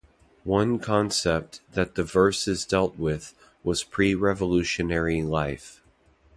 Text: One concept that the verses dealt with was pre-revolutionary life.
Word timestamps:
One 0.49 0.79
concept 0.79 1.61
that 1.73 1.93
the 1.93 2.01
verses 2.03 2.65
dealt 2.65 2.97
with 2.97 3.35
was 3.63 3.83
pre-revolutionary 3.83 5.21
life. 5.21 5.83